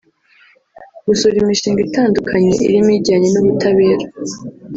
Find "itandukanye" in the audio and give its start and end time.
1.87-2.51